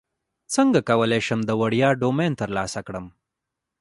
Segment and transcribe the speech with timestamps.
[0.55, 3.05] څنګه کولی شم د وړیا ډومین ترلاسه کړم